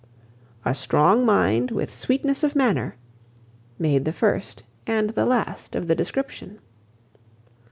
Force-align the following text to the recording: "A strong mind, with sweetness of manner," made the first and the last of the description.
"A 0.65 0.73
strong 0.73 1.27
mind, 1.27 1.69
with 1.69 1.93
sweetness 1.93 2.43
of 2.43 2.55
manner," 2.55 2.95
made 3.77 4.03
the 4.03 4.11
first 4.11 4.63
and 4.87 5.11
the 5.11 5.27
last 5.27 5.75
of 5.75 5.85
the 5.85 5.93
description. 5.93 6.57